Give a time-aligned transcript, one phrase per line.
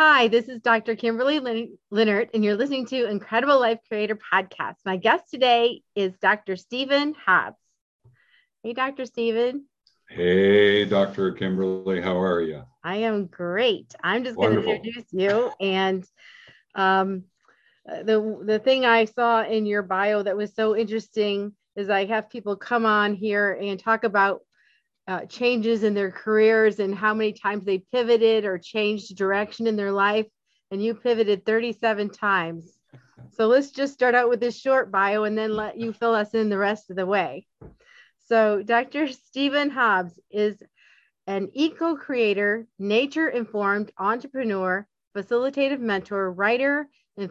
[0.00, 0.94] Hi, this is Dr.
[0.94, 4.76] Kimberley Lin- Linert, and you're listening to Incredible Life Creator Podcast.
[4.84, 6.54] My guest today is Dr.
[6.54, 7.56] Stephen Hobbs.
[8.62, 9.06] Hey, Dr.
[9.06, 9.64] Stephen.
[10.08, 11.32] Hey, Dr.
[11.32, 12.62] Kimberley, how are you?
[12.84, 13.92] I am great.
[14.00, 15.50] I'm just going to introduce you.
[15.60, 16.06] And
[16.76, 17.24] um,
[17.84, 22.30] the, the thing I saw in your bio that was so interesting is I have
[22.30, 24.42] people come on here and talk about
[25.08, 29.74] uh, changes in their careers and how many times they pivoted or changed direction in
[29.74, 30.26] their life.
[30.70, 32.78] And you pivoted 37 times.
[33.30, 36.34] So let's just start out with this short bio and then let you fill us
[36.34, 37.46] in the rest of the way.
[38.26, 39.08] So, Dr.
[39.08, 40.62] Stephen Hobbs is
[41.26, 47.30] an eco creator, nature informed entrepreneur, facilitative mentor, writer, and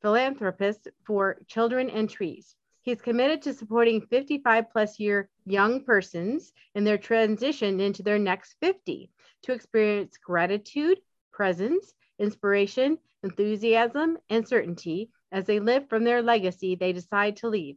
[0.00, 2.54] philanthropist for children and trees.
[2.84, 8.56] He's committed to supporting 55 plus year young persons in their transition into their next
[8.60, 9.10] 50
[9.44, 10.98] to experience gratitude,
[11.32, 17.76] presence, inspiration, enthusiasm, and certainty as they live from their legacy they decide to leave.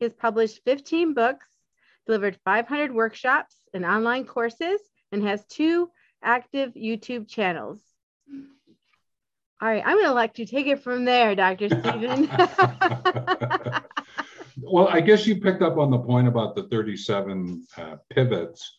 [0.00, 1.46] He has published 15 books,
[2.04, 4.80] delivered 500 workshops and online courses,
[5.12, 5.88] and has two
[6.20, 7.78] active YouTube channels.
[9.60, 11.68] All right, I'm going to let you take it from there, Dr.
[11.80, 12.28] Stephen.
[14.60, 18.78] well, I guess you picked up on the point about the 37 uh, pivots,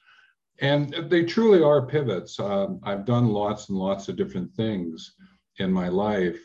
[0.60, 2.40] and they truly are pivots.
[2.40, 5.14] Um, I've done lots and lots of different things
[5.58, 6.40] in my life,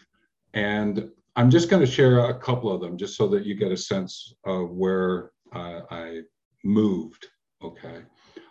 [0.52, 3.72] and I'm just going to share a couple of them just so that you get
[3.72, 6.20] a sense of where uh, I
[6.62, 7.26] moved.
[7.62, 8.02] Okay.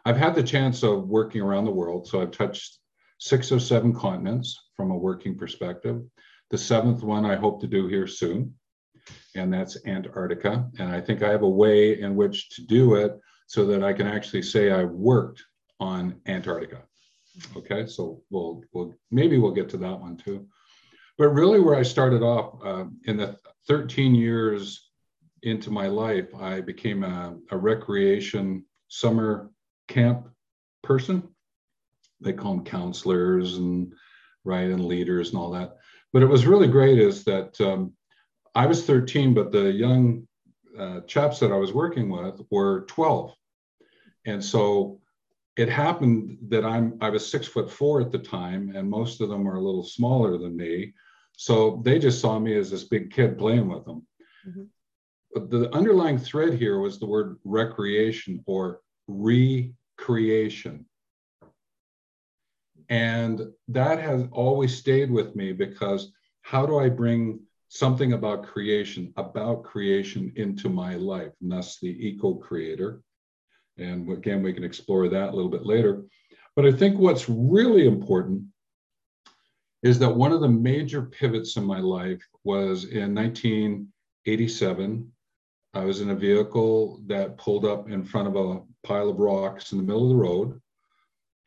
[0.05, 2.79] I've had the chance of working around the world, so I've touched
[3.19, 6.01] six or seven continents from a working perspective.
[6.49, 8.53] The seventh one I hope to do here soon
[9.35, 10.69] and that's Antarctica.
[10.79, 13.93] And I think I have a way in which to do it so that I
[13.93, 15.43] can actually say I worked
[15.79, 16.83] on Antarctica.
[17.57, 20.47] Okay, so we'll, we'll maybe we'll get to that one too.
[21.17, 23.37] But really, where I started off uh, in the
[23.67, 24.89] 13 years
[25.43, 29.49] into my life, I became a, a recreation summer
[29.87, 30.27] camp
[30.83, 31.27] person.
[32.21, 33.93] They call them counselors and
[34.43, 35.77] right and leaders and all that.
[36.11, 37.93] But it was really great is that um,
[38.55, 40.27] I was 13, but the young
[40.77, 43.33] uh, chaps that I was working with were 12.
[44.25, 44.99] And so
[45.55, 49.29] it happened that I'm I was six foot four at the time, and most of
[49.29, 50.93] them are a little smaller than me.
[51.37, 54.05] So they just saw me as this big kid playing with them.
[54.47, 54.63] Mm-hmm.
[55.33, 60.85] But the underlying thread here was the word recreation or recreation.
[62.89, 66.11] And that has always stayed with me because
[66.41, 67.39] how do I bring
[67.73, 73.01] something about creation, about creation into my life, and that's the eco creator.
[73.79, 76.03] And again, we can explore that a little bit later.
[76.55, 78.43] But I think what's really important
[79.81, 85.11] is that one of the major pivots in my life was in 1987.
[85.73, 89.71] I was in a vehicle that pulled up in front of a pile of rocks
[89.71, 90.61] in the middle of the road,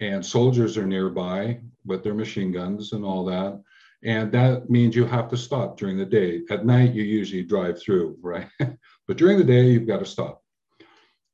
[0.01, 3.63] and soldiers are nearby with their machine guns and all that.
[4.05, 6.43] And that means you have to stop during the day.
[6.51, 8.49] At night, you usually drive through, right?
[8.61, 10.43] but during the day, you've got to stop.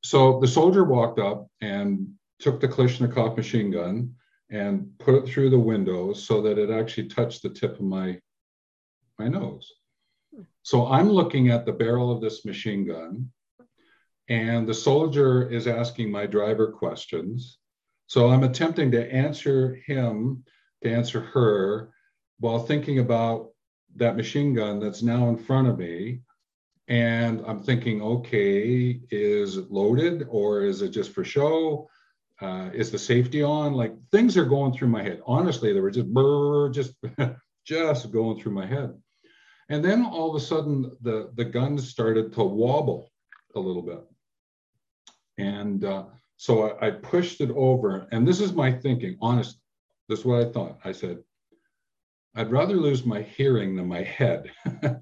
[0.04, 2.08] So the soldier walked up and
[2.40, 4.14] took the Kalashnikov machine gun
[4.50, 8.18] and put it through the window so that it actually touched the tip of my,
[9.18, 9.72] my nose.
[10.62, 13.30] So I'm looking at the barrel of this machine gun,
[14.28, 17.58] and the soldier is asking my driver questions.
[18.06, 20.44] So I'm attempting to answer him,
[20.82, 21.90] to answer her,
[22.42, 23.50] while thinking about
[23.94, 26.22] that machine gun that's now in front of me.
[26.88, 31.88] And I'm thinking, okay, is it loaded or is it just for show?
[32.40, 33.74] Uh, is the safety on?
[33.74, 35.22] Like things are going through my head.
[35.24, 36.94] Honestly, they were just brr, just
[37.64, 38.92] just going through my head.
[39.68, 43.12] And then all of a sudden, the the gun started to wobble
[43.54, 44.04] a little bit.
[45.38, 46.06] And uh,
[46.38, 48.08] so I, I pushed it over.
[48.10, 49.16] And this is my thinking.
[49.20, 49.60] Honest,
[50.08, 50.80] this is what I thought.
[50.84, 51.18] I said,
[52.34, 54.50] I'd rather lose my hearing than my head.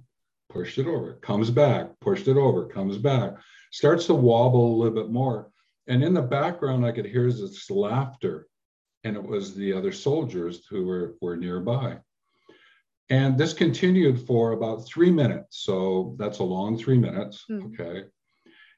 [0.51, 3.35] pushed it over, comes back, pushed it over, comes back,
[3.71, 5.51] starts to wobble a little bit more.
[5.87, 8.47] And in the background, I could hear this laughter.
[9.05, 11.99] And it was the other soldiers who were, were nearby.
[13.09, 15.63] And this continued for about three minutes.
[15.65, 17.45] So that's a long three minutes.
[17.51, 17.73] Mm.
[17.81, 18.05] Okay.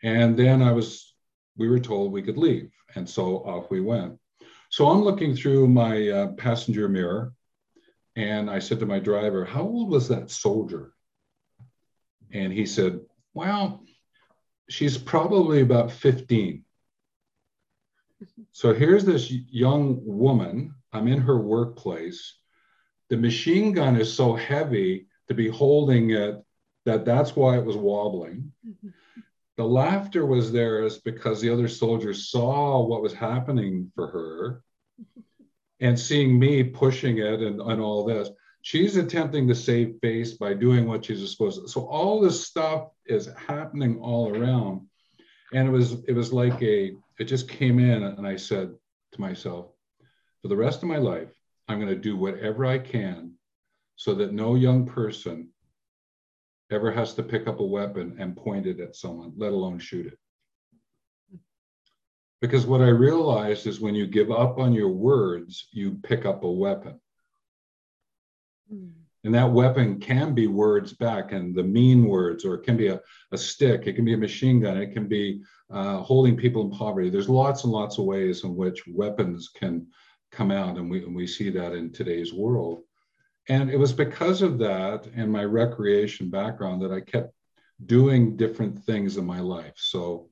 [0.03, 1.15] And then I was,
[1.57, 2.71] we were told we could leave.
[2.95, 4.19] And so off we went.
[4.71, 7.35] So I'm looking through my uh, passenger mirror
[8.17, 10.93] and I said to my driver, How old was that soldier?
[12.33, 13.01] And he said,
[13.35, 13.85] Well,
[14.69, 16.65] she's probably about 15.
[18.53, 20.75] So here's this young woman.
[20.93, 22.39] I'm in her workplace.
[23.09, 26.43] the machine gun is so heavy to be holding it
[26.87, 28.53] that that's why it was wobbling.
[28.67, 28.89] Mm-hmm.
[29.59, 34.65] The laughter was there is because the other soldiers saw what was happening for her
[35.83, 38.31] and seeing me pushing it and, and all this.
[38.63, 41.69] She's attempting to save face by doing what she's supposed to.
[41.69, 44.87] So all this stuff is happening all around.
[45.53, 48.73] And it was it was like a it just came in and I said
[49.13, 49.67] to myself,
[50.41, 51.29] for the rest of my life,
[51.69, 53.35] I'm going to do whatever I can
[53.97, 55.49] so that no young person
[56.71, 60.07] ever has to pick up a weapon and point it at someone, let alone shoot
[60.07, 60.19] it.
[62.43, 66.43] Because what I realized is when you give up on your words, you pick up
[66.43, 67.01] a weapon.
[68.71, 68.91] Mm.
[69.25, 72.89] And that weapon can be words back and the mean words, or it can be
[72.89, 73.01] a,
[73.31, 75.41] a stick, it can be a machine gun, it can be
[75.71, 77.09] uh, holding people in poverty.
[77.09, 79.87] There's lots and lots of ways in which weapons can
[80.33, 82.83] come out, and we, and we see that in today's world.
[83.49, 87.33] And it was because of that and my recreation background that I kept
[87.87, 89.75] doing different things in my life.
[89.77, 90.29] So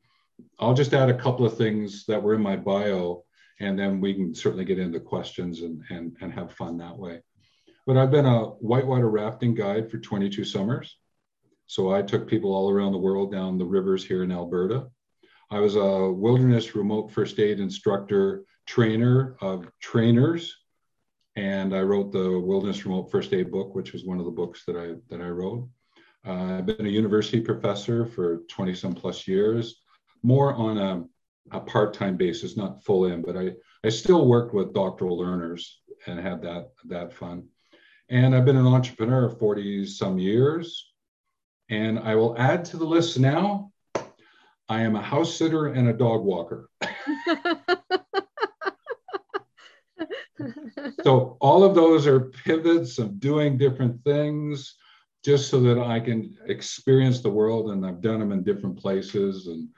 [0.59, 3.25] I'll just add a couple of things that were in my bio,
[3.59, 7.23] and then we can certainly get into questions and, and, and have fun that way.
[7.87, 10.97] But I've been a whitewater rafting guide for 22 summers.
[11.67, 14.89] So I took people all around the world down the rivers here in Alberta.
[15.51, 20.55] I was a wilderness remote first aid instructor trainer of trainers
[21.37, 24.65] and I wrote the Wilderness Remote First Aid book, which was one of the books
[24.67, 25.69] that I that I wrote.
[26.27, 29.80] Uh, I've been a university professor for 20 some plus years,
[30.23, 31.05] more on a,
[31.57, 33.53] a part-time basis, not full in, but I,
[33.85, 37.49] I still worked with doctoral learners and had that that fun.
[38.11, 40.93] And I've been an entrepreneur 40 some years.
[41.69, 43.71] And I will add to the list now,
[44.69, 46.69] I am a house sitter and a dog walker.
[51.05, 54.75] so all of those are pivots of doing different things
[55.25, 57.71] just so that I can experience the world.
[57.71, 59.47] And I've done them in different places.
[59.47, 59.69] And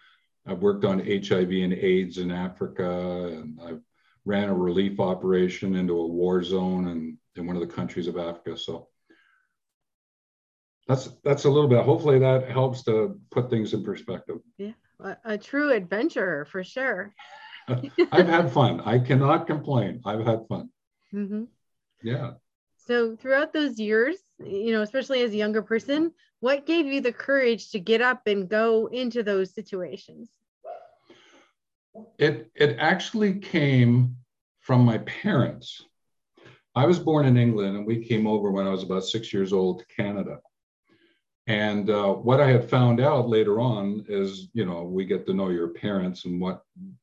[0.47, 3.29] I've worked on HIV and AIDS in Africa.
[3.29, 3.81] And I've
[4.25, 8.17] ran a relief operation into a war zone and in one of the countries of
[8.17, 8.57] Africa.
[8.57, 8.89] So
[10.89, 11.85] that's that's a little bit.
[11.85, 14.39] Hopefully that helps to put things in perspective.
[14.59, 17.15] Yeah, a, a true adventurer for sure.
[17.69, 18.81] I've had fun.
[18.81, 20.03] I cannot complain.
[20.05, 20.71] I've had fun.
[21.15, 21.45] Mm-hmm.
[22.03, 22.33] Yeah.
[22.87, 27.13] So throughout those years, you know, especially as a younger person, what gave you the
[27.13, 30.31] courage to get up and go into those situations?
[32.19, 34.17] It it actually came
[34.61, 35.85] from my parents.
[36.75, 39.53] I was born in England, and we came over when I was about six years
[39.53, 40.41] old to Canada.
[41.47, 45.35] And uh, what I had found out later on is, you know, we get to
[45.35, 46.63] know your parents and what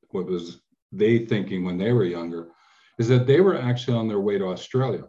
[0.09, 0.59] what was
[0.91, 2.49] they thinking when they were younger,
[2.97, 5.03] is that they were actually on their way to Australia.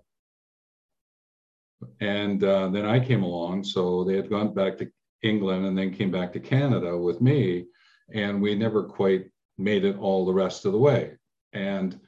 [2.00, 4.90] And uh, then I came along, so they had gone back to
[5.22, 7.66] England and then came back to Canada with me,
[8.12, 11.16] and we never quite made it all the rest of the way.
[11.52, 11.98] And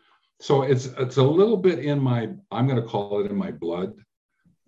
[0.40, 3.50] so it's it's a little bit in my I'm going to call it in my
[3.50, 3.94] blood.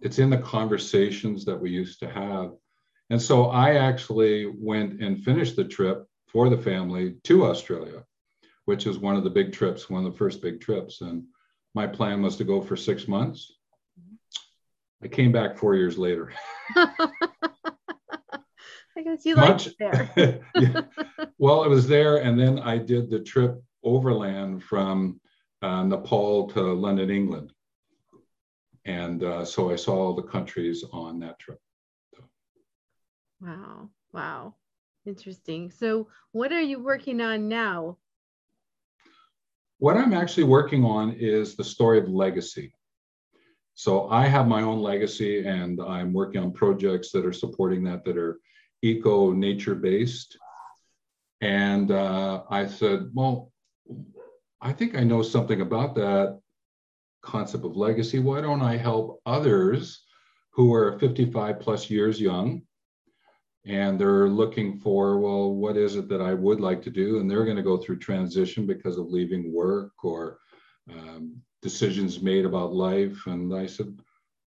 [0.00, 2.52] It's in the conversations that we used to have.
[3.10, 8.04] And so I actually went and finished the trip for the family to Australia
[8.64, 11.00] which is one of the big trips, one of the first big trips.
[11.00, 11.24] And
[11.74, 13.52] my plan was to go for six months.
[15.04, 16.32] I came back four years later.
[18.96, 20.40] I guess you liked it there.
[20.56, 20.82] yeah.
[21.36, 25.20] Well, it was there, and then I did the trip overland from
[25.60, 27.52] uh, Nepal to London, England,
[28.86, 31.58] and uh, so I saw all the countries on that trip.
[33.40, 33.90] Wow!
[34.12, 34.54] Wow!
[35.04, 35.70] Interesting.
[35.70, 37.98] So, what are you working on now?
[39.78, 42.72] What I'm actually working on is the story of legacy.
[43.74, 48.04] So I have my own legacy and I'm working on projects that are supporting that
[48.04, 48.38] that are
[48.82, 50.38] eco nature based.
[51.40, 53.52] And uh, I said, well,
[54.60, 56.38] I think I know something about that
[57.22, 58.18] concept of legacy.
[58.18, 60.04] Why don't I help others
[60.52, 62.62] who are 55 plus years young
[63.66, 67.30] and they're looking for well what is it that i would like to do and
[67.30, 70.38] they're going to go through transition because of leaving work or
[70.90, 73.26] um, decisions made about life.
[73.26, 73.98] And i said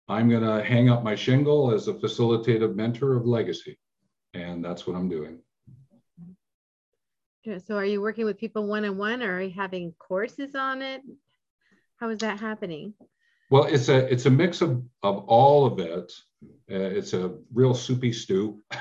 [0.08, 3.78] i'm going to hang up my shingle as a facilitative mentor of legacy.
[4.34, 5.38] And that's what i'm doing.
[7.66, 11.02] So are you working with people one-on-one or are you having courses on it?
[11.96, 12.94] How is that happening?
[13.50, 16.12] Well it's a it's a mix of of all of it.
[16.70, 18.62] Uh, it's a real soupy stew.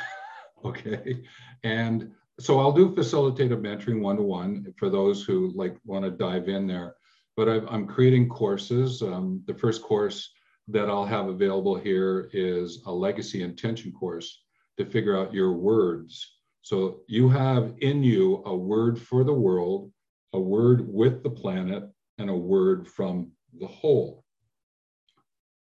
[0.63, 1.23] Okay.
[1.63, 6.11] And so I'll do facilitative mentoring one to one for those who like want to
[6.11, 6.95] dive in there.
[7.37, 9.01] But i am creating courses.
[9.01, 10.31] Um, the first course
[10.67, 14.43] that I'll have available here is a legacy intention course
[14.77, 16.37] to figure out your words.
[16.61, 19.91] So you have in you a word for the world,
[20.33, 21.83] a word with the planet,
[22.17, 24.23] and a word from the whole.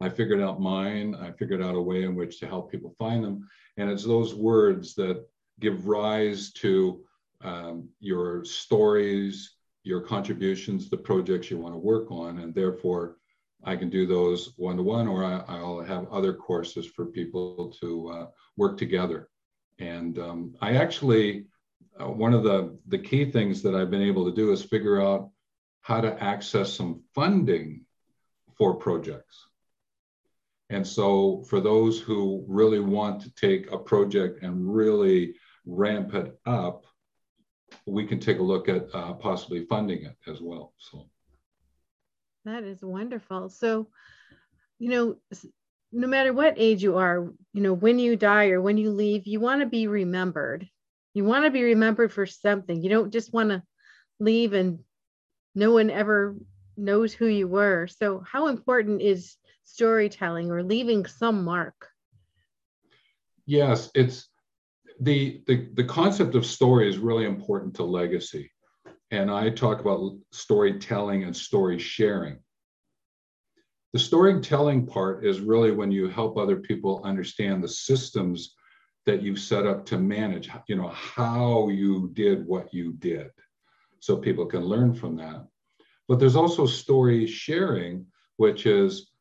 [0.02, 1.16] I figured out mine.
[1.16, 3.48] I figured out a way in which to help people find them.
[3.78, 5.26] And it's those words that
[5.60, 7.04] give rise to
[7.42, 9.55] um, your stories,
[9.86, 12.40] your contributions, the projects you want to work on.
[12.40, 13.18] And therefore,
[13.64, 17.74] I can do those one to one, or I, will have other courses for people
[17.82, 18.28] to uh,
[18.58, 19.30] work together.
[19.80, 21.46] And um, I actually,
[22.00, 25.02] uh, one of the, the key things that I've been able to do is figure
[25.02, 25.30] out
[25.82, 27.86] how to access some funding
[28.58, 29.48] for projects.
[30.72, 36.40] And so, for those who really want to take a project and really ramp it
[36.48, 36.86] up,
[37.86, 40.74] we can take a look at uh, possibly funding it as well.
[40.78, 41.08] So
[42.46, 43.50] that is wonderful.
[43.50, 43.88] So,
[44.80, 45.16] you know,
[45.92, 49.28] no matter what age you are, you know, when you die or when you leave,
[49.28, 50.68] you want to be remembered.
[51.14, 52.82] You want to be remembered for something.
[52.82, 53.64] You don't just want to
[54.20, 54.80] leave and
[55.54, 56.36] no one ever
[56.76, 57.88] knows who you were.
[57.88, 61.90] So, how important is storytelling or leaving some mark?
[63.46, 64.30] Yes, it's
[65.00, 68.52] the, the, the concept of story is really important to legacy.
[69.12, 72.38] And I talk about storytelling and story sharing.
[73.94, 78.56] The storytelling part is really when you help other people understand the systems
[79.06, 83.30] that you've set up to manage, you know, how you did what you did.
[84.00, 85.46] So people can learn from that.
[86.08, 88.06] But there's also story sharing,
[88.38, 89.12] which is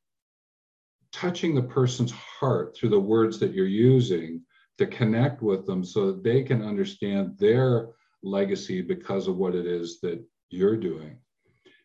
[1.13, 4.43] touching the person's heart through the words that you're using
[4.79, 7.89] to connect with them so that they can understand their
[8.23, 11.19] legacy because of what it is that you're doing.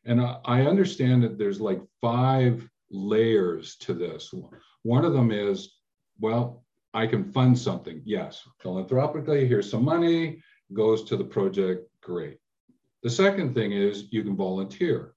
[0.05, 4.33] And I understand that there's like five layers to this.
[4.83, 5.75] One of them is,
[6.19, 8.01] well, I can fund something.
[8.05, 10.41] Yes, philanthropically, here's some money,
[10.73, 12.37] goes to the project, great.
[13.03, 15.13] The second thing is you can volunteer.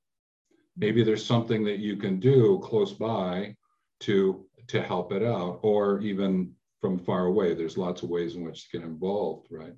[0.77, 3.57] Maybe there's something that you can do close by
[4.01, 6.53] to, to help it out, or even
[6.83, 7.55] from far away.
[7.55, 9.73] There's lots of ways in which to get involved, right?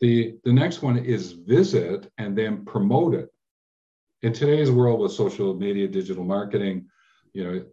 [0.00, 3.28] The, the next one is visit and then promote it.
[4.22, 6.86] In today's world with social media, digital marketing,
[7.34, 7.64] you know,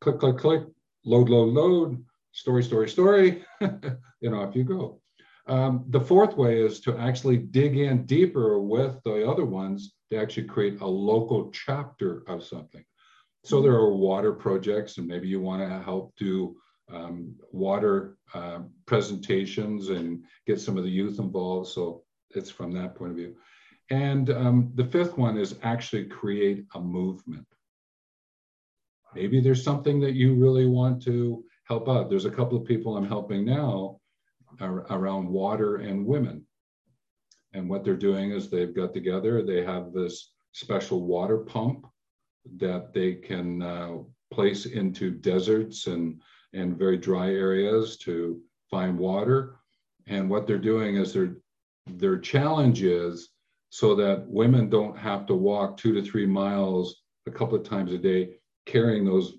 [0.00, 0.62] click, click, click,
[1.04, 5.00] load, load, load, story, story, story, and off you go.
[5.46, 10.18] Um, the fourth way is to actually dig in deeper with the other ones to
[10.18, 12.84] actually create a local chapter of something.
[13.44, 16.56] So there are water projects, and maybe you want to help do
[16.92, 21.68] um, water uh, presentations and get some of the youth involved.
[21.68, 23.36] So it's from that point of view.
[23.90, 27.46] And um, the fifth one is actually create a movement.
[29.14, 32.10] Maybe there's something that you really want to help out.
[32.10, 34.00] There's a couple of people I'm helping now
[34.60, 36.44] around water and women.
[37.52, 41.86] And what they're doing is they've got together, they have this special water pump
[42.58, 43.96] that they can uh,
[44.32, 46.20] place into deserts and
[46.52, 49.56] and very dry areas to find water.
[50.06, 51.36] And what they're doing is their
[51.86, 53.30] their challenge is
[53.70, 57.92] so that women don't have to walk two to three miles a couple of times
[57.92, 58.30] a day
[58.64, 59.34] carrying those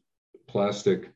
[0.48, 1.12] plastic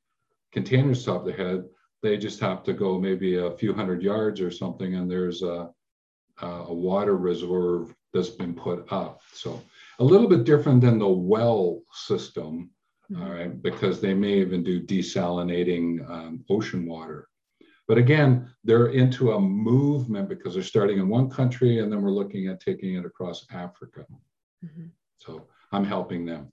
[0.51, 1.63] containers top their head.
[2.01, 5.69] They just have to go maybe a few hundred yards or something, and there's a,
[6.41, 9.21] a water reservoir that's been put up.
[9.33, 9.61] So
[9.99, 12.71] a little bit different than the well system
[13.19, 17.27] all right, because they may even do desalinating um, ocean water.
[17.87, 22.11] But again, they're into a movement because they're starting in one country and then we're
[22.11, 24.05] looking at taking it across Africa.
[24.63, 24.87] Mm-hmm.
[25.17, 26.51] So I'm helping them.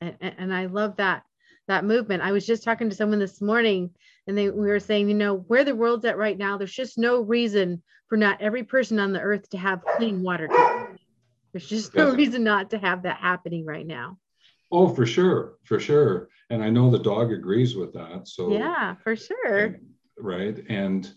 [0.00, 1.22] And, and I love that
[1.68, 2.22] that movement.
[2.22, 3.90] I was just talking to someone this morning
[4.26, 6.98] and they we were saying, you know, where the world's at right now, there's just
[6.98, 10.48] no reason for not every person on the earth to have clean water.
[11.52, 14.18] There's just no reason not to have that happening right now.
[14.70, 16.28] Oh, for sure, for sure.
[16.50, 18.28] And I know the dog agrees with that.
[18.28, 19.56] So yeah, for sure.
[19.56, 19.80] And,
[20.18, 20.64] right.
[20.68, 21.10] And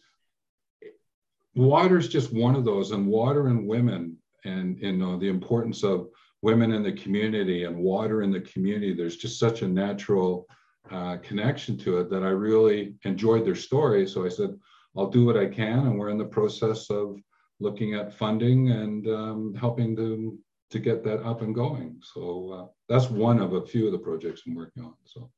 [1.55, 5.83] water is just one of those, and water and women, and you know the importance
[5.83, 6.07] of
[6.41, 8.93] women in the community and water in the community.
[8.93, 10.47] There's just such a natural
[10.89, 14.07] uh, connection to it that I really enjoyed their story.
[14.07, 14.57] So I said,
[14.97, 17.17] I'll do what I can, and we're in the process of
[17.59, 20.37] looking at funding and um, helping to
[20.71, 22.01] to get that up and going.
[22.01, 24.93] So uh, that's one of a few of the projects I'm working on.
[25.05, 25.29] So.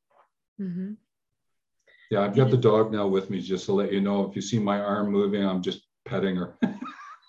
[0.62, 0.94] Mm-hmm.
[2.12, 4.30] Yeah, I've got the dog now with me just to let you know.
[4.30, 6.56] If you see my arm moving, I'm just petting her.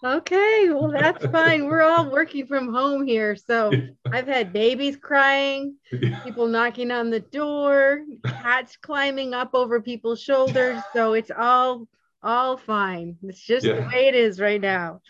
[0.05, 1.65] Okay, well, that's fine.
[1.65, 3.35] We're all working from home here.
[3.35, 3.73] So
[4.13, 5.77] I've had babies crying,
[6.23, 10.83] people knocking on the door, cats climbing up over people's shoulders.
[10.93, 11.89] So it's all
[12.23, 13.17] all fine.
[13.23, 13.77] It's just yeah.
[13.77, 15.01] the way it is right now.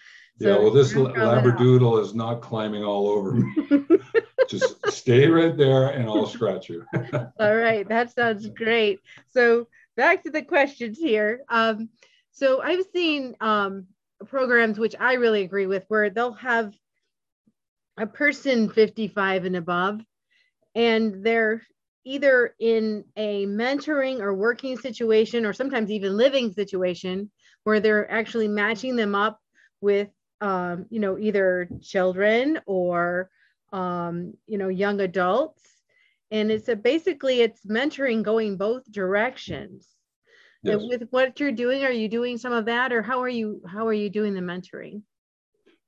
[0.40, 3.86] So yeah, well, this labradoodle is not climbing all over me.
[4.48, 6.84] just stay right there and I'll scratch you.
[7.38, 9.00] all right, that sounds great.
[9.30, 11.44] So back to the questions here.
[11.48, 11.88] Um,
[12.32, 13.86] so I've seen um,
[14.26, 16.74] programs which I really agree with, where they'll have
[17.96, 20.00] a person 55 and above,
[20.74, 21.62] and they're
[22.04, 27.30] either in a mentoring or working situation, or sometimes even living situation,
[27.62, 29.40] where they're actually matching them up
[29.80, 30.08] with,
[30.44, 33.30] um, you know, either children or,
[33.72, 35.62] um, you know, young adults.
[36.30, 39.88] And it's a basically it's mentoring going both directions
[40.62, 40.82] yes.
[40.82, 43.86] with what you're doing are you doing some of that or how are you how
[43.86, 45.02] are you doing the mentoring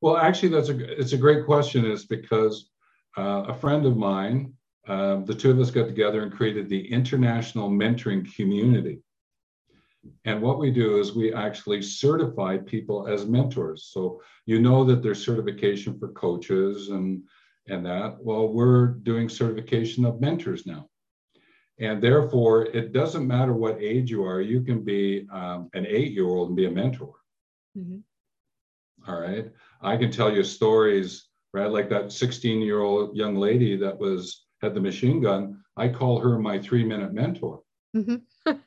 [0.01, 2.71] well actually that's a it's a great question is because
[3.17, 4.53] uh, a friend of mine
[4.87, 9.01] uh, the two of us got together and created the international mentoring community
[10.25, 15.03] and what we do is we actually certify people as mentors so you know that
[15.03, 17.23] there's certification for coaches and
[17.69, 20.89] and that well we're doing certification of mentors now
[21.79, 26.13] and therefore, it doesn't matter what age you are, you can be um, an eight
[26.13, 27.15] year old and be a mentor.
[27.77, 27.99] Mm-hmm.
[29.11, 29.51] All right.
[29.83, 31.71] I can tell you stories, right?
[31.71, 35.63] Like that 16 year old young lady that was had the machine gun.
[35.77, 37.63] I call her my three minute mentor.
[37.95, 38.53] Mm-hmm.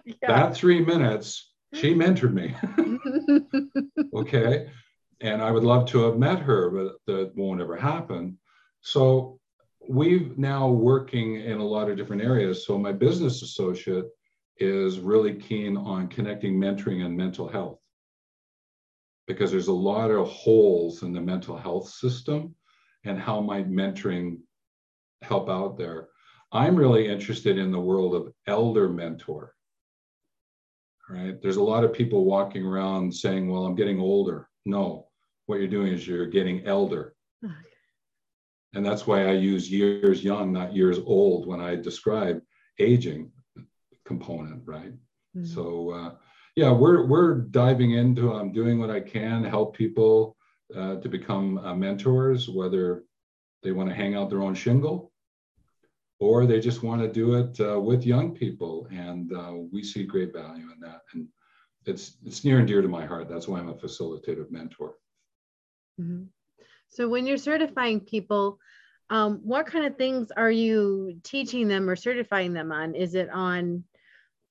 [0.04, 0.14] yeah.
[0.26, 2.02] That three minutes, she mm-hmm.
[2.02, 4.08] mentored me.
[4.14, 4.70] okay.
[5.20, 8.38] And I would love to have met her, but that won't ever happen.
[8.80, 9.38] So
[9.88, 12.66] we've now working in a lot of different areas.
[12.66, 14.06] So my business associate
[14.58, 17.78] is really keen on connecting mentoring and mental health
[19.26, 22.54] because there's a lot of holes in the mental health system
[23.04, 24.38] and how might mentoring
[25.22, 26.08] help out there.
[26.50, 29.54] I'm really interested in the world of elder mentor.
[31.08, 31.40] Right?
[31.42, 35.08] There's a lot of people walking around saying, "Well, I'm getting older." No,
[35.46, 37.14] what you're doing is you're getting elder.
[38.74, 42.40] And that's why I use years young, not years old, when I describe
[42.78, 43.30] aging
[44.06, 44.92] component, right?
[45.36, 45.44] Mm-hmm.
[45.44, 46.14] So, uh,
[46.56, 48.32] yeah, we're we're diving into.
[48.32, 50.36] I'm doing what I can help people
[50.74, 53.04] uh, to become uh, mentors, whether
[53.62, 55.11] they want to hang out their own shingle
[56.22, 60.04] or they just want to do it uh, with young people, and uh, we see
[60.04, 61.00] great value in that.
[61.12, 61.26] And
[61.84, 63.28] it's it's near and dear to my heart.
[63.28, 64.94] That's why I'm a facilitative mentor.
[66.00, 66.24] Mm-hmm.
[66.90, 68.60] So when you're certifying people,
[69.10, 72.94] um, what kind of things are you teaching them or certifying them on?
[72.94, 73.82] Is it on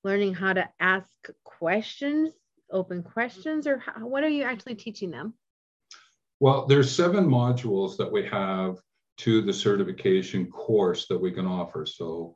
[0.04, 1.10] learning how to ask
[1.46, 2.34] questions,
[2.70, 5.36] open questions, or how, what are you actually teaching them?
[6.42, 8.78] Well, there's seven modules that we have
[9.24, 11.86] to the certification course that we can offer.
[11.86, 12.36] So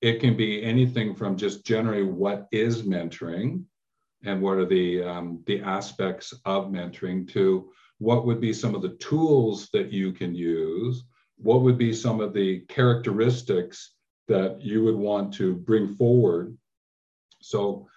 [0.00, 3.64] it can be anything from just generally what is mentoring
[4.24, 8.82] and what are the um, the aspects of mentoring to what would be some of
[8.82, 11.04] the tools that you can use?
[11.36, 13.94] What would be some of the characteristics
[14.28, 16.56] that you would want to bring forward?
[17.40, 17.88] So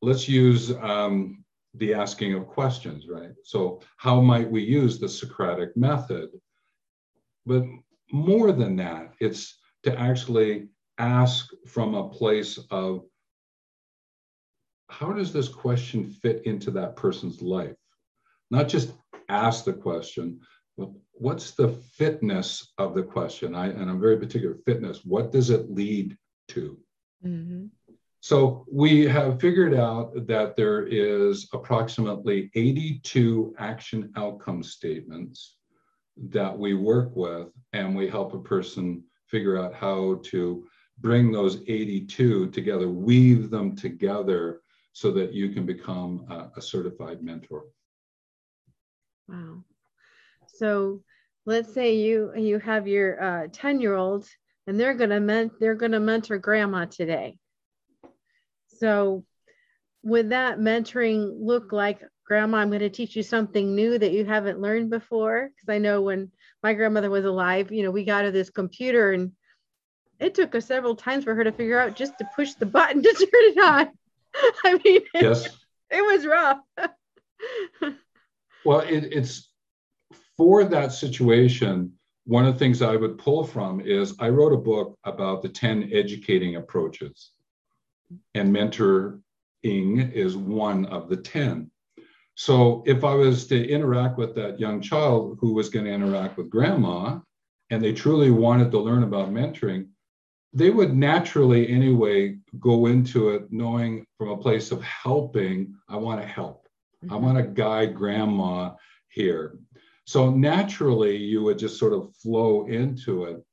[0.00, 1.44] let's use um,
[1.74, 3.32] the asking of questions, right?
[3.44, 6.30] So, how might we use the Socratic method?
[7.50, 7.64] But
[8.12, 13.04] more than that, it's to actually ask from a place of
[14.88, 17.74] how does this question fit into that person's life?
[18.52, 18.92] not just
[19.28, 20.40] ask the question,
[20.76, 23.54] but what's the fitness of the question?
[23.54, 26.16] I, and I'm very particular, fitness, what does it lead
[26.48, 26.78] to?
[27.24, 27.66] Mm-hmm.
[28.20, 35.56] So we have figured out that there is approximately 82 action outcome statements
[36.28, 40.66] that we work with, and we help a person figure out how to
[40.98, 44.60] bring those 82 together, weave them together
[44.92, 47.64] so that you can become a, a certified mentor.
[49.28, 49.64] Wow.
[50.46, 51.02] So
[51.46, 54.26] let's say you you have your uh, 10 year old
[54.66, 57.38] and they're gonna ment- they're gonna mentor grandma today.
[58.66, 59.24] So
[60.02, 64.24] would that mentoring look like grandma i'm going to teach you something new that you
[64.24, 66.30] haven't learned before because i know when
[66.62, 69.32] my grandmother was alive you know we got her this computer and
[70.20, 73.02] it took us several times for her to figure out just to push the button
[73.02, 73.88] to turn it on
[74.64, 75.46] i mean yes.
[75.46, 75.52] it,
[75.90, 76.60] it was rough
[78.64, 79.50] Well, it, it's
[80.36, 81.92] for that situation.
[82.24, 85.48] One of the things I would pull from is I wrote a book about the
[85.48, 87.32] 10 educating approaches,
[88.34, 89.22] and mentoring
[89.62, 91.70] is one of the 10.
[92.40, 96.38] So if I was to interact with that young child who was going to interact
[96.38, 97.18] with grandma
[97.68, 99.88] and they truly wanted to learn about mentoring,
[100.54, 106.22] they would naturally anyway go into it knowing from a place of helping, I want
[106.22, 106.66] to help.
[107.04, 107.12] Mm-hmm.
[107.12, 108.72] I want to guide grandma
[109.10, 109.58] here.
[110.06, 113.44] So naturally, you would just sort of flow into it.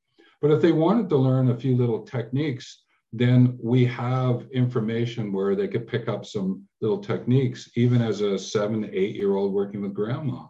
[0.42, 5.56] But if they wanted to learn a few little techniques, then we have information where
[5.56, 9.82] they could pick up some little techniques, even as a seven, eight year old working
[9.82, 10.46] with grandma,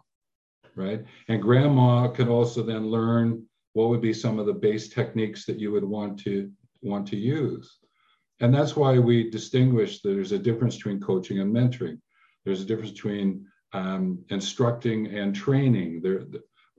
[0.74, 1.04] right?
[1.28, 3.44] And grandma could also then learn
[3.74, 6.50] what would be some of the base techniques that you would want to
[6.82, 7.78] want to use.
[8.40, 11.98] And that's why we distinguish there's a difference between coaching and mentoring.
[12.44, 16.00] There's a difference between um, instructing and training.
[16.02, 16.22] There,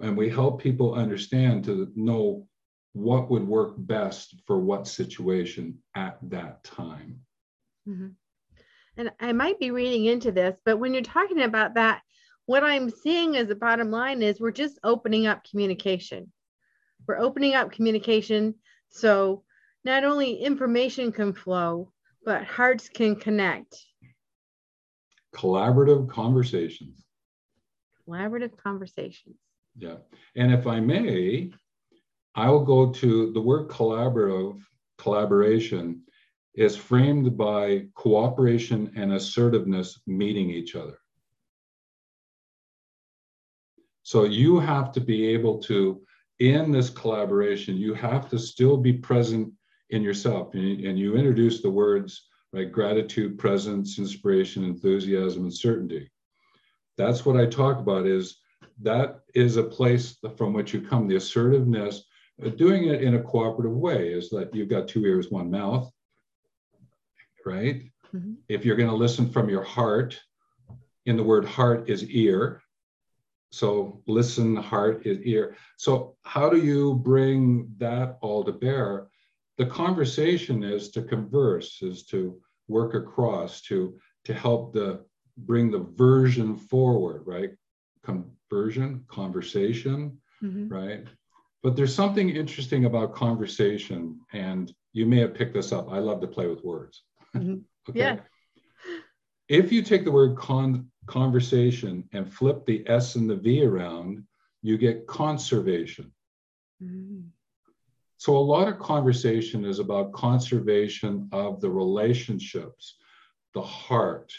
[0.02, 2.48] and we help people understand to know
[2.94, 7.20] what would work best for what situation at that time.
[7.88, 8.10] Mm-hmm.
[8.98, 12.02] And I might be reading into this, but when you're talking about that,
[12.46, 16.32] what I'm seeing as the bottom line is we're just opening up communication.
[17.08, 18.56] We're opening up communication
[18.90, 19.44] so
[19.86, 21.92] not only information can flow,
[22.26, 23.78] but hearts can connect.
[25.34, 27.06] Collaborative conversations.
[28.08, 29.38] Collaborative conversations.
[29.78, 29.98] Yeah.
[30.36, 31.52] And if I may,
[32.40, 34.62] I will go to the word collaborative,
[34.98, 36.04] collaboration
[36.56, 41.00] is framed by cooperation and assertiveness meeting each other.
[44.04, 46.02] So you have to be able to,
[46.40, 49.54] in this collaboration, you have to still be present
[49.90, 50.54] in yourself.
[50.54, 52.72] And you introduce the words, right?
[52.72, 56.10] Gratitude, presence, inspiration, enthusiasm, and certainty.
[56.98, 58.38] That's what I talk about is
[58.82, 62.06] that is a place from which you come, the assertiveness
[62.56, 65.92] doing it in a cooperative way is that you've got two ears, one mouth,
[67.46, 67.84] right?
[68.16, 68.34] Mm-hmm.
[68.48, 70.20] If you're going to listen from your heart,
[71.06, 72.62] in the word heart is ear.
[73.52, 75.58] So listen, heart is ear.
[75.78, 79.08] So, how do you bring that all to bear?
[79.58, 85.04] The conversation is to converse, is to work across, to, to help the
[85.36, 87.52] bring the version forward, right?
[88.04, 90.68] Conversion, conversation, mm-hmm.
[90.68, 91.06] right?
[91.62, 95.92] But there's something interesting about conversation, and you may have picked this up.
[95.92, 97.04] I love to play with words.
[97.36, 97.58] Mm-hmm.
[97.88, 98.00] okay.
[98.00, 98.20] Yeah.
[99.50, 104.24] If you take the word con- conversation and flip the S and the V around,
[104.64, 106.12] you get conservation.
[106.84, 107.28] Mm-hmm.
[108.18, 112.96] So, a lot of conversation is about conservation of the relationships,
[113.54, 114.34] the heart,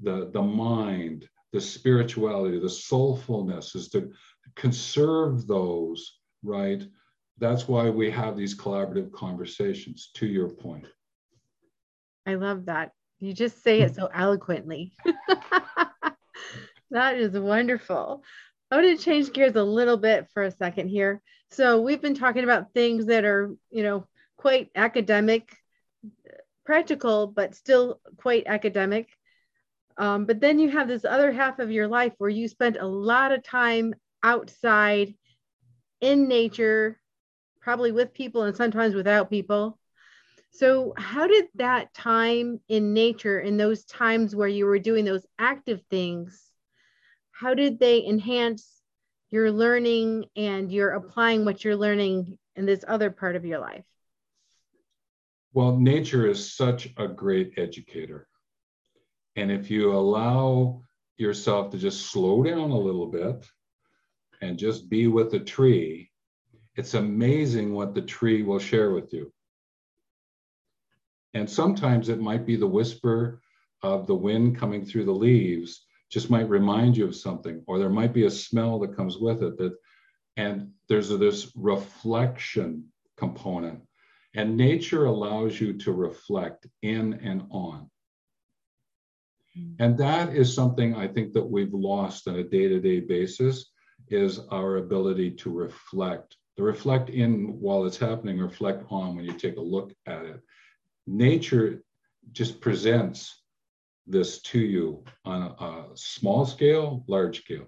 [0.00, 4.12] the, the mind, the spirituality, the soulfulness, is to
[4.54, 6.82] conserve those right?
[7.38, 10.86] That's why we have these collaborative conversations, to your point.
[12.24, 12.92] I love that.
[13.20, 14.92] You just say it so eloquently.
[16.90, 18.22] that is wonderful.
[18.70, 21.22] I want to change gears a little bit for a second here.
[21.50, 24.06] So we've been talking about things that are, you know,
[24.36, 25.56] quite academic,
[26.64, 29.08] practical, but still quite academic.
[29.98, 32.86] Um, but then you have this other half of your life where you spent a
[32.86, 35.14] lot of time outside
[36.00, 37.00] in nature,
[37.60, 39.78] probably with people and sometimes without people.
[40.50, 45.26] So, how did that time in nature, in those times where you were doing those
[45.38, 46.42] active things,
[47.30, 48.80] how did they enhance
[49.30, 53.84] your learning and you're applying what you're learning in this other part of your life?
[55.52, 58.28] Well, nature is such a great educator.
[59.36, 60.82] And if you allow
[61.16, 63.46] yourself to just slow down a little bit
[64.42, 66.10] and just be with the tree,
[66.76, 69.32] it's amazing what the tree will share with you.
[71.34, 73.40] And sometimes it might be the whisper
[73.82, 77.90] of the wind coming through the leaves just might remind you of something, or there
[77.90, 79.74] might be a smell that comes with it that,
[80.36, 82.84] and there's a, this reflection
[83.16, 83.80] component.
[84.34, 87.90] And nature allows you to reflect in and on.
[89.54, 89.72] Hmm.
[89.78, 93.70] And that is something I think that we've lost on a day to day basis
[94.08, 96.36] is our ability to reflect.
[96.56, 100.40] To reflect in while it's happening, reflect on when you take a look at it.
[101.06, 101.82] Nature
[102.32, 103.42] just presents
[104.06, 107.66] this to you on a, a small scale, large scale.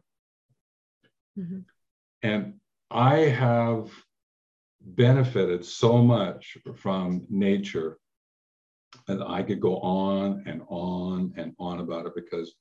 [1.39, 1.61] Mm-hmm.
[2.23, 2.55] And
[2.91, 3.91] I have
[4.81, 7.99] benefited so much from nature
[9.07, 12.55] and I could go on and on and on about it because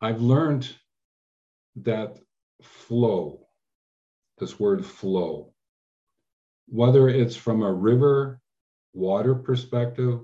[0.00, 0.68] I've learned
[1.76, 2.18] that
[2.64, 3.46] flow,
[4.38, 5.52] this word flow,
[6.66, 8.40] whether it's from a river
[8.92, 10.20] water perspective,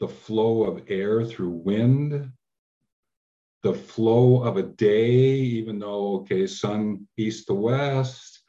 [0.00, 2.30] the flow of air through wind,
[3.62, 8.40] the flow of a day, even though, okay, sun east to west,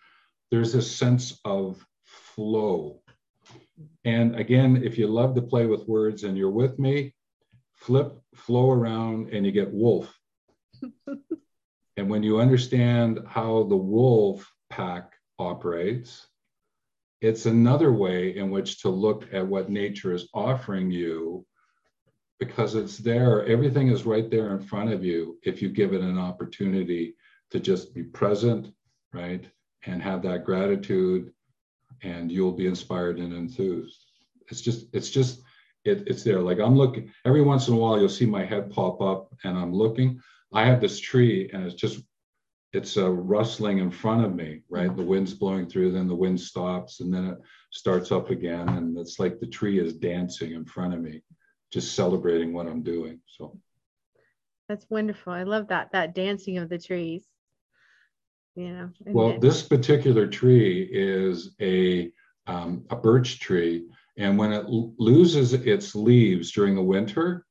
[0.52, 3.02] there's a sense of flow.
[4.04, 7.14] And again, if you love to play with words and you're with me,
[7.74, 10.14] flip flow around and you get wolf.
[11.98, 16.28] and when you understand how the wolf pack operates,
[17.22, 21.46] it's another way in which to look at what nature is offering you
[22.40, 23.46] because it's there.
[23.46, 27.16] Everything is right there in front of you if you give it an opportunity
[27.52, 28.74] to just be present,
[29.14, 29.46] right?
[29.86, 31.32] And have that gratitude,
[32.02, 34.04] and you'll be inspired and enthused.
[34.50, 35.42] It's just, it's just,
[35.86, 36.42] it, it's there.
[36.42, 39.58] Like I'm looking every once in a while, you'll see my head pop up, and
[39.58, 40.20] I'm looking.
[40.56, 42.02] I have this tree, and it's just,
[42.72, 44.96] it's a rustling in front of me, right?
[44.96, 47.38] The wind's blowing through, then the wind stops, and then it
[47.72, 51.22] starts up again, and it's like the tree is dancing in front of me
[51.74, 53.20] just celebrating what I'm doing.
[53.28, 53.60] So
[54.70, 55.34] that's wonderful.
[55.34, 57.26] I love that that dancing of the trees.
[58.56, 58.88] Yeah.
[59.02, 62.12] Well, this particular tree is a
[62.48, 63.88] um, a birch tree,
[64.18, 67.46] and when it l- loses its leaves during the winter,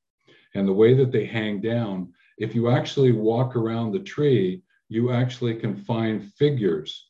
[0.55, 5.12] and the way that they hang down, if you actually walk around the tree, you
[5.12, 7.09] actually can find figures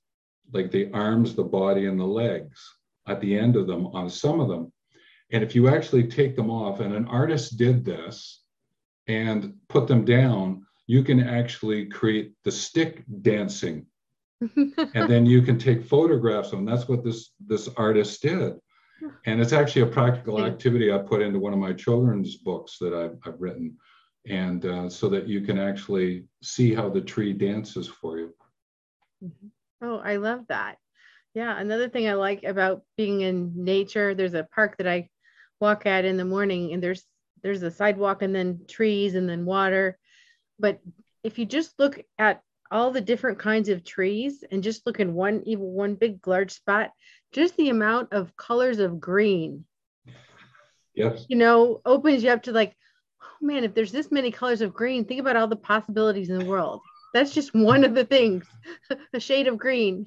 [0.53, 2.61] like the arms, the body, and the legs
[3.07, 4.73] at the end of them on some of them.
[5.33, 8.43] And if you actually take them off, and an artist did this
[9.09, 13.87] and put them down, you can actually create the stick dancing.
[14.41, 16.67] and then you can take photographs of them.
[16.67, 18.55] That's what this this artist did.
[19.27, 22.95] And it's actually a practical activity I put into one of my children's books that
[22.95, 23.77] I've, I've written.
[24.27, 28.35] And uh, so that you can actually see how the tree dances for you.
[29.23, 29.49] Mm-hmm.
[29.83, 30.79] Oh, I love that.
[31.35, 31.59] Yeah.
[31.59, 35.11] Another thing I like about being in nature, there's a park that I
[35.61, 37.05] walk at in the morning and there's
[37.43, 39.99] there's a sidewalk and then trees and then water
[40.59, 40.81] but
[41.23, 45.15] if you just look at all the different kinds of trees and just look in
[45.15, 46.91] one even one big large spot
[47.33, 49.65] just the amount of colors of green
[50.95, 52.77] yes you know opens you up to like
[53.25, 56.39] oh man if there's this many colors of green think about all the possibilities in
[56.39, 56.81] the world
[57.13, 58.45] that's just one of the things
[59.15, 60.07] a shade of green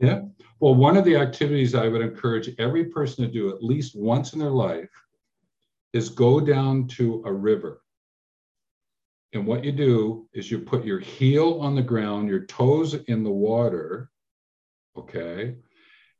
[0.00, 0.22] yeah.
[0.60, 4.32] Well, one of the activities I would encourage every person to do at least once
[4.32, 4.90] in their life
[5.92, 7.82] is go down to a river.
[9.32, 13.22] And what you do is you put your heel on the ground, your toes in
[13.22, 14.10] the water,
[14.96, 15.56] okay?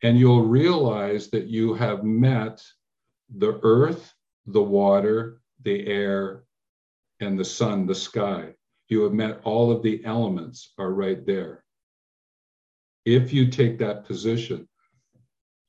[0.03, 2.62] And you'll realize that you have met
[3.35, 4.12] the earth,
[4.47, 6.44] the water, the air,
[7.20, 8.55] and the sun, the sky.
[8.88, 11.64] You have met all of the elements are right there
[13.05, 14.68] if you take that position.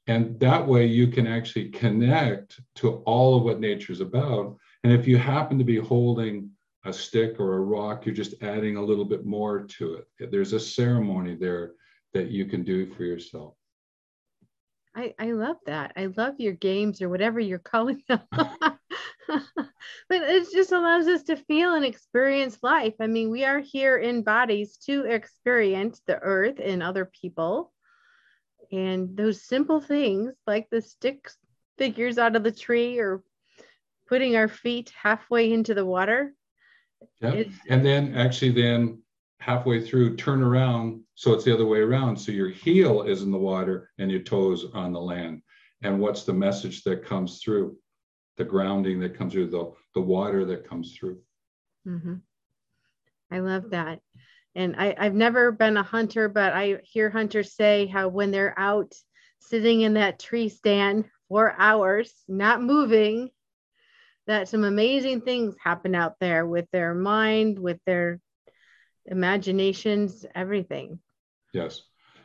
[0.08, 4.58] And that way you can actually connect to all of what nature is about.
[4.84, 6.50] And if you happen to be holding
[6.86, 10.32] a stick or a rock, you're just adding a little bit more to it.
[10.32, 11.74] There's a ceremony there
[12.14, 13.54] that you can do for yourself.
[14.96, 15.94] I, I love that.
[15.96, 18.22] I love your games or whatever you're calling them.
[19.56, 22.94] but it just allows us to feel and experience life.
[23.00, 27.72] I mean, we are here in bodies to experience the earth and other people.
[28.72, 31.38] And those simple things like the sticks
[31.78, 33.24] figures out of the tree or
[34.08, 36.34] putting our feet halfway into the water.
[37.22, 37.44] Yeah.
[37.70, 39.02] And then actually then
[39.40, 42.18] halfway through turn around so it's the other way around.
[42.18, 45.42] So your heel is in the water and your toes on the land.
[45.84, 47.78] And what's the message that comes through?
[48.42, 51.20] The grounding that comes through, the, the water that comes through.
[51.88, 52.16] Mm-hmm.
[53.30, 54.00] I love that.
[54.56, 58.58] And I, I've never been a hunter, but I hear hunters say how when they're
[58.58, 58.96] out
[59.42, 63.30] sitting in that tree stand for hours, not moving,
[64.26, 68.20] that some amazing things happen out there with their mind, with their
[69.06, 70.98] imaginations, everything.
[71.54, 71.84] Yes.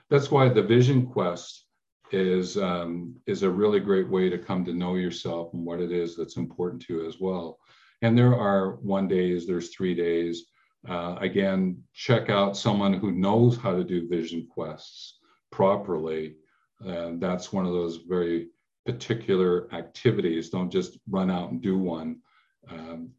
[0.08, 1.65] That's why the vision quest
[2.12, 5.90] is um, is a really great way to come to know yourself and what it
[5.90, 7.58] is that's important to you as well.
[8.02, 10.46] And there are one days, there's three days.
[10.88, 15.18] Uh, again, check out someone who knows how to do vision quests
[15.50, 16.36] properly.
[16.80, 18.48] And that's one of those very
[18.84, 20.50] particular activities.
[20.50, 22.20] Don't just run out and do one.
[22.70, 23.10] Um,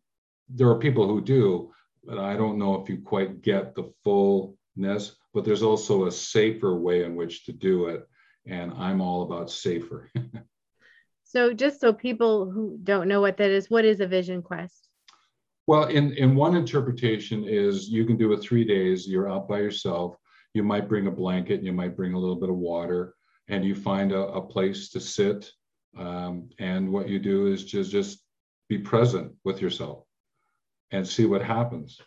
[0.50, 1.74] there are people who do,
[2.06, 5.16] but I don't know if you quite get the fullness.
[5.34, 8.08] But there's also a safer way in which to do it
[8.50, 10.12] and I'm all about safer.
[11.24, 14.90] so, just so people who don't know what that is, what is a vision quest?
[15.68, 19.60] Well, in, in one interpretation is you can do it three days, you're out by
[19.60, 20.16] yourself.
[20.54, 23.16] You might bring a blanket, you might bring a little bit of water,
[23.50, 25.52] and you find a, a place to sit.
[25.98, 28.24] Um, and what you do is just, just
[28.70, 30.04] be present with yourself
[30.92, 32.00] and see what happens.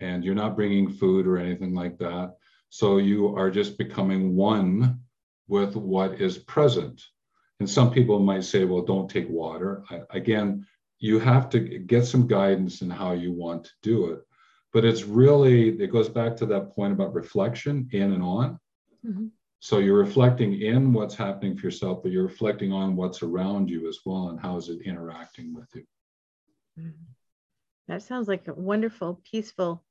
[0.00, 2.34] and you're not bringing food or anything like that.
[2.70, 5.00] So you are just becoming one
[5.48, 7.02] with what is present.
[7.60, 9.82] And some people might say, well, don't take water.
[9.90, 10.66] I, again,
[11.00, 14.20] you have to get some guidance in how you want to do it.
[14.72, 18.60] But it's really, it goes back to that point about reflection in and on.
[19.04, 19.26] Mm-hmm.
[19.60, 23.88] So you're reflecting in what's happening for yourself, but you're reflecting on what's around you
[23.88, 25.84] as well and how is it interacting with you.
[26.78, 26.90] Mm-hmm.
[27.88, 29.82] That sounds like a wonderful, peaceful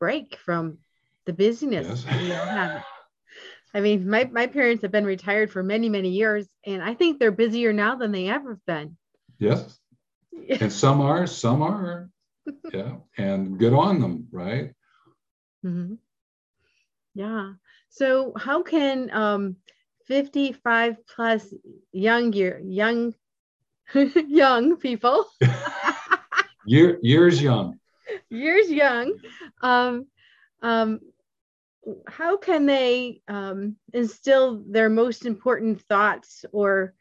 [0.00, 0.78] break from
[1.24, 2.20] the busyness yes.
[2.20, 2.84] we all have.
[3.74, 7.18] I mean, my, my parents have been retired for many, many years, and I think
[7.18, 8.96] they're busier now than they ever have been.
[9.38, 9.78] Yes.
[10.60, 12.10] and some are, some are.
[12.72, 12.96] Yeah.
[13.18, 14.72] And good on them, right?
[15.64, 15.94] Mm-hmm.
[17.14, 17.52] Yeah.
[17.90, 19.56] So how can um
[20.06, 21.52] 55 plus
[21.92, 23.14] young year young
[23.94, 25.26] young people
[26.66, 27.78] year years young
[28.30, 29.18] years young
[29.62, 30.06] um
[30.62, 31.00] um
[32.06, 36.94] how can they um, instill their most important thoughts or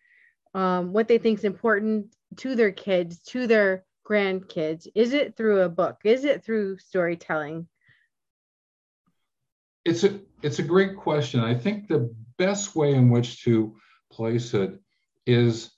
[0.54, 4.88] um, what they think is important to their kids, to their grandkids?
[4.95, 5.97] Is it through a book?
[6.04, 7.67] Is it through storytelling?
[9.86, 11.39] It's a it's a great question.
[11.39, 13.76] I think the best way in which to
[14.12, 14.80] place it
[15.26, 15.71] is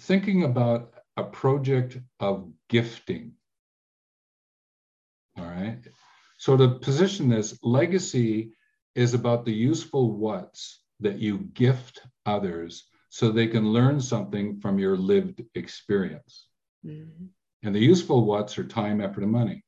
[0.00, 3.32] thinking about a project of gifting.
[5.38, 5.78] All right.
[6.42, 8.50] So to position this, legacy
[8.96, 14.80] is about the useful what's that you gift others so they can learn something from
[14.80, 16.48] your lived experience.
[16.84, 17.26] Mm-hmm.
[17.62, 19.62] And the useful what's are time, effort, and money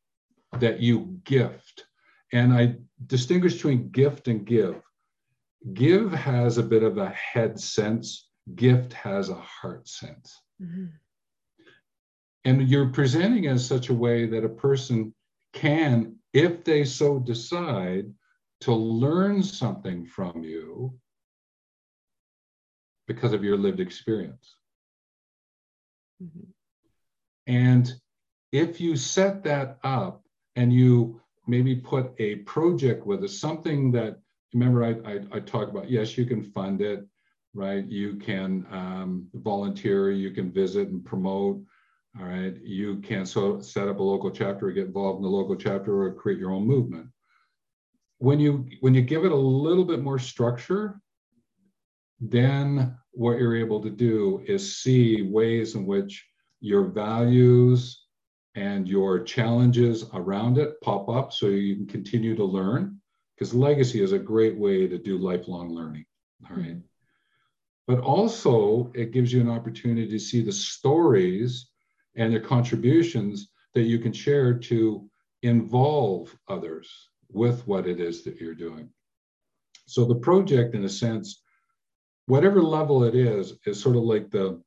[0.58, 1.84] that you gift.
[2.32, 4.82] And I distinguish between gift and give.
[5.74, 10.40] Give has a bit of a head sense, gift has a heart sense.
[10.60, 10.86] Mm-hmm.
[12.44, 15.14] And you're presenting in such a way that a person
[15.52, 18.12] can if they so decide
[18.60, 20.92] to learn something from you
[23.06, 24.56] because of your lived experience.
[26.22, 26.50] Mm-hmm.
[27.46, 27.92] And
[28.52, 30.24] if you set that up
[30.56, 34.18] and you maybe put a project with it, something that,
[34.52, 37.06] remember, I, I, I talk about, yes, you can fund it,
[37.52, 37.86] right?
[37.86, 41.60] You can um, volunteer, you can visit and promote,
[42.18, 45.28] all right, you can so set up a local chapter or get involved in the
[45.28, 47.08] local chapter or create your own movement.
[48.18, 51.00] When you when you give it a little bit more structure,
[52.20, 56.24] then what you're able to do is see ways in which
[56.60, 58.04] your values
[58.54, 63.00] and your challenges around it pop up so you can continue to learn
[63.34, 66.04] because legacy is a great way to do lifelong learning
[66.48, 66.78] all right?
[67.86, 71.70] but also it gives you an opportunity to see the stories
[72.16, 75.08] and their contributions that you can share to
[75.42, 78.88] involve others with what it is that you're doing.
[79.86, 81.42] So the project, in a sense,
[82.26, 84.62] whatever level it is, is sort of like the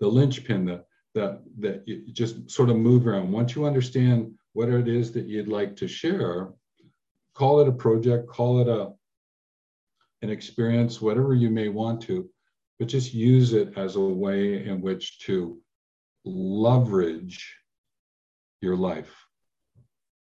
[0.00, 3.30] the linchpin that that that you just sort of move around.
[3.30, 6.52] Once you understand what it is that you'd like to share,
[7.34, 8.92] call it a project, call it a
[10.22, 12.28] an experience, whatever you may want to,
[12.78, 15.58] but just use it as a way in which to
[16.24, 17.56] leverage
[18.60, 19.12] your life.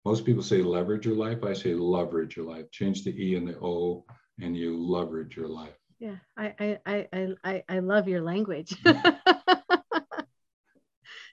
[0.04, 1.44] Most people say leverage your life.
[1.44, 2.70] I say leverage your life.
[2.72, 4.06] Change the E and the O,
[4.40, 5.76] and you leverage your life.
[6.00, 8.76] Yeah, I I I I, I love your language.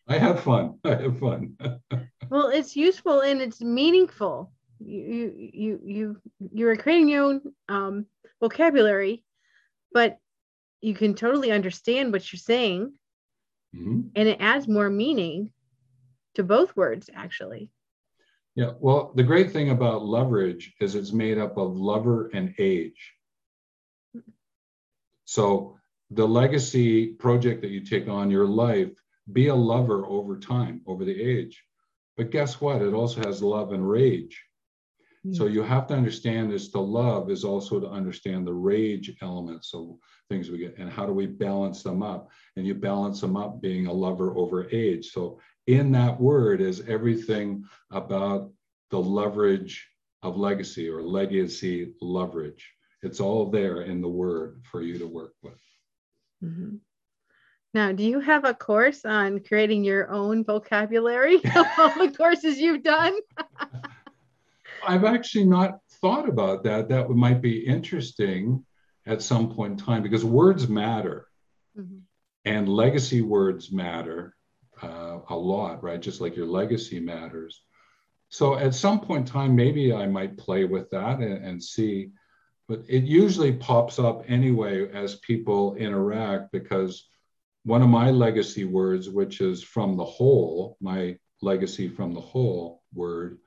[0.09, 0.79] I have fun.
[0.85, 1.57] I have fun.
[2.31, 4.53] well, it's useful and it's meaningful.
[4.79, 6.17] You you you you
[6.53, 8.07] you're creating your own um,
[8.41, 9.25] vocabulary,
[9.93, 10.19] but
[10.81, 12.93] you can totally understand what you're saying
[13.75, 14.01] Mm-hmm.
[14.15, 15.51] And it adds more meaning
[16.35, 17.71] to both words, actually.
[18.55, 23.13] Yeah, well, the great thing about leverage is it's made up of lover and age.
[25.25, 25.79] So
[26.11, 28.91] the legacy project that you take on your life,
[29.33, 31.65] be a lover over time, over the age.
[32.17, 32.83] But guess what?
[32.83, 34.43] It also has love and rage.
[35.31, 39.73] So you have to understand is to love is also to understand the rage elements
[39.73, 39.97] of
[40.29, 42.29] things we get and how do we balance them up?
[42.57, 45.13] And you balance them up being a lover over age.
[45.13, 48.51] So in that word is everything about
[48.91, 49.89] the leverage
[50.25, 52.69] of legacy or legacy leverage.
[53.03, 55.61] It's all there in the word for you to work with.
[56.43, 56.77] Mm-hmm.
[57.75, 61.37] Now, do you have a course on creating your own vocabulary?
[61.79, 63.17] all the courses you've done?
[64.87, 66.89] I've actually not thought about that.
[66.89, 68.65] That might be interesting
[69.07, 71.27] at some point in time because words matter
[71.79, 71.99] mm-hmm.
[72.45, 74.37] and legacy words matter
[74.83, 76.01] uh, a lot, right?
[76.01, 77.63] Just like your legacy matters.
[78.29, 82.11] so at some point in time, maybe I might play with that and, and see,
[82.69, 87.09] but it usually pops up anyway as people interact because
[87.65, 92.83] one of my legacy words, which is from the whole, my legacy from the whole
[92.95, 93.39] word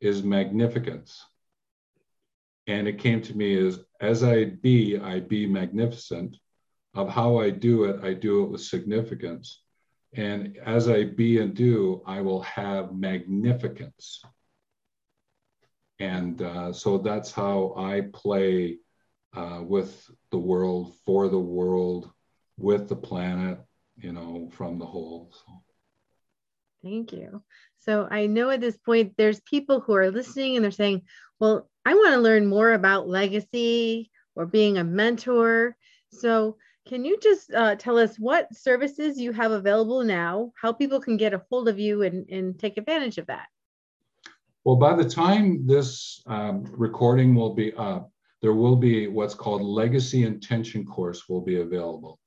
[0.00, 1.22] is magnificence.
[2.66, 6.36] And it came to me as as I be, I be magnificent.
[6.94, 9.62] Of how I do it, I do it with significance.
[10.12, 14.20] And as I be and do, I will have magnificence.
[16.00, 18.78] And uh, so that's how I play
[19.36, 22.10] uh, with the world, for the world,
[22.56, 23.60] with the planet,
[23.96, 25.32] you know, from the whole.
[25.32, 25.62] So.
[26.82, 27.42] Thank you.
[27.80, 31.02] So I know at this point there's people who are listening and they're saying,
[31.38, 35.76] well, I want to learn more about legacy or being a mentor.
[36.12, 36.56] So
[36.86, 41.16] can you just uh, tell us what services you have available now, how people can
[41.16, 43.46] get a hold of you and, and take advantage of that?
[44.64, 48.10] Well, by the time this um, recording will be up,
[48.42, 52.18] there will be what's called Legacy Intention course will be available.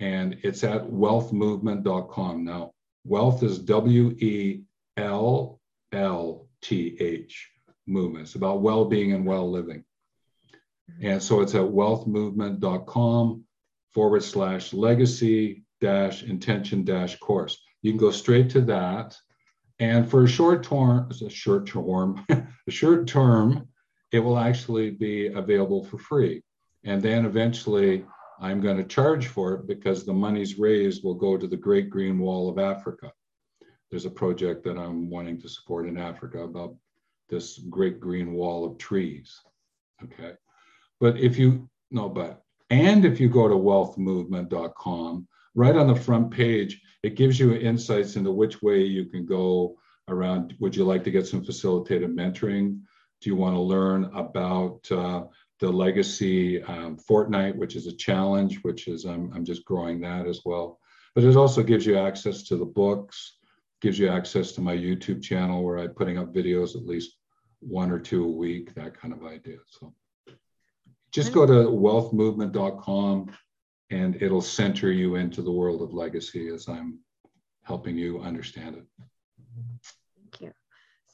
[0.00, 2.44] And it's at wellthmovement.com.
[2.44, 2.72] Now,
[3.04, 4.62] wellth is W E
[4.96, 5.60] L
[5.92, 7.50] L T H
[7.86, 8.26] movement.
[8.26, 9.84] It's about well being and well living.
[11.02, 13.44] And so it's at wellthmovement.com
[13.92, 17.60] forward slash legacy dash intention dash course.
[17.82, 19.16] You can go straight to that.
[19.78, 23.68] And for a short term, a short term, a short term,
[24.10, 26.42] it will actually be available for free.
[26.84, 28.04] And then eventually
[28.40, 31.90] I'm going to charge for it because the monies raised will go to the Great
[31.90, 33.12] Green Wall of Africa.
[33.90, 36.76] There's a project that I'm wanting to support in Africa about
[37.28, 39.40] this great green wall of trees.
[40.02, 40.32] Okay.
[41.00, 46.30] But if you, no, but, and if you go to wellthmovement.com, right on the front
[46.30, 49.76] page, it gives you insights into which way you can go
[50.08, 50.54] around.
[50.60, 52.80] Would you like to get some facilitated mentoring?
[53.20, 55.24] Do you want to learn about uh,
[55.60, 60.26] the legacy um, fortnight, which is a challenge, which is I'm, I'm just growing that
[60.26, 60.78] as well.
[61.14, 63.38] But it also gives you access to the books,
[63.80, 67.16] gives you access to my YouTube channel where I'm putting up videos at least
[67.60, 69.58] one or two a week, that kind of idea.
[69.66, 69.92] So
[71.10, 73.32] just go to wellthmovement.com
[73.90, 77.00] and it'll center you into the world of legacy as I'm
[77.62, 78.84] helping you understand it.
[80.16, 80.52] Thank you.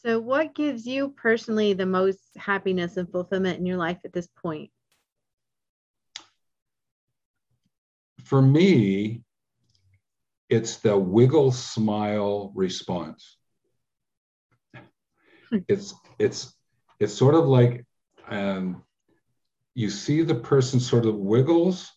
[0.04, 4.28] So, what gives you personally the most happiness and fulfillment in your life at this
[4.36, 4.70] point?
[8.24, 9.22] For me,
[10.50, 13.38] it's the wiggle smile response.
[15.68, 16.54] it's it's
[17.00, 17.86] it's sort of like
[18.28, 18.82] um,
[19.74, 21.90] you see the person sort of wiggles,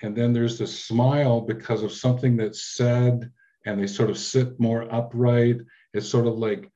[0.00, 3.30] and then there's this smile because of something that's said,
[3.66, 5.58] and they sort of sit more upright.
[5.92, 6.71] It's sort of like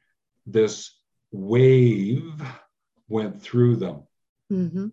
[0.46, 0.98] this
[1.32, 2.42] wave
[3.08, 4.02] went through them.
[4.52, 4.88] Mm-hmm.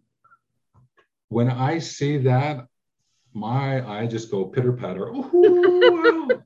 [1.29, 2.67] When I see that,
[3.33, 5.11] my I just go pitter patter.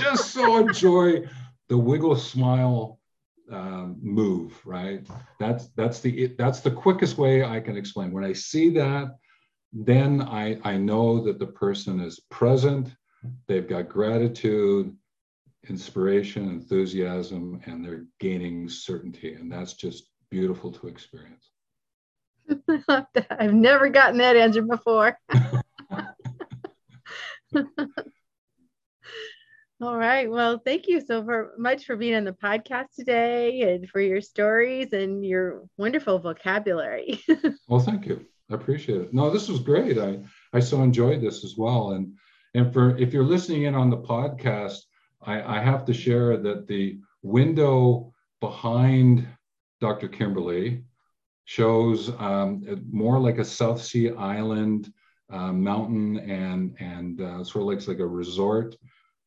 [0.00, 1.28] Just so enjoy
[1.68, 3.00] the wiggle smile
[3.50, 4.58] um, move.
[4.64, 5.06] Right.
[5.38, 8.12] That's that's the that's the quickest way I can explain.
[8.12, 9.16] When I see that,
[9.72, 12.94] then I I know that the person is present.
[13.46, 14.96] They've got gratitude,
[15.68, 21.50] inspiration, enthusiasm, and they're gaining certainty, and that's just beautiful to experience.
[23.30, 25.18] I've never gotten that answer before.
[29.82, 30.30] All right.
[30.30, 34.20] Well, thank you so for, much for being on the podcast today and for your
[34.20, 37.20] stories and your wonderful vocabulary.
[37.68, 38.24] well, thank you.
[38.48, 39.14] I appreciate it.
[39.14, 39.98] No, this was great.
[39.98, 40.20] I,
[40.52, 41.92] I so enjoyed this as well.
[41.92, 42.14] And
[42.54, 44.78] and for if you're listening in on the podcast,
[45.24, 49.26] I, I have to share that the window behind
[49.80, 50.08] Dr.
[50.08, 50.84] Kimberley
[51.44, 54.92] shows um, more like a South Sea Island
[55.32, 58.76] uh, mountain and and uh, sort of looks like a resort.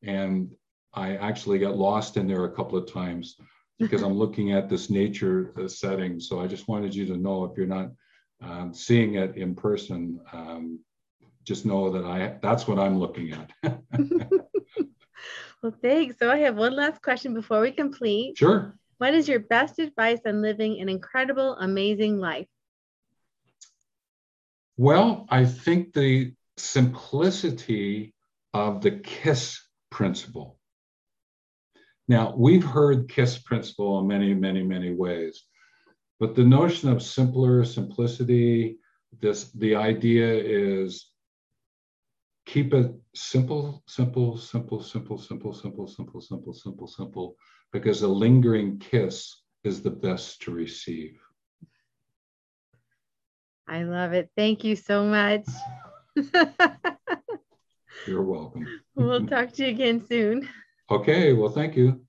[0.04, 0.54] And
[0.94, 3.38] I actually got lost in there a couple of times
[3.80, 6.20] because I'm looking at this nature uh, setting.
[6.20, 7.92] So I just wanted you to know if you're not
[8.42, 10.80] um, seeing it in person, um,
[11.44, 13.52] just know that I that's what I'm looking at.
[15.66, 16.20] well, thanks.
[16.20, 18.38] So I have one last question before we complete.
[18.38, 18.76] Sure.
[19.00, 22.46] What is your best advice on living an incredible, amazing life?
[24.78, 28.14] Well, I think the simplicity
[28.54, 30.60] of the KISS principle.
[32.08, 35.46] Now, we've heard KISS principle in many, many, many ways,
[36.20, 38.78] but the notion of simpler simplicity,
[39.20, 41.08] this the idea is
[42.46, 47.36] keep it simple, simple, simple, simple, simple, simple, simple, simple, simple, simple,
[47.72, 51.20] because a lingering kiss is the best to receive.
[53.68, 54.30] I love it.
[54.38, 55.46] Thank you so much.
[58.08, 58.68] You're welcome.
[58.96, 60.48] we'll talk to you again soon.
[60.92, 61.34] Okay.
[61.34, 62.05] Well, thank you.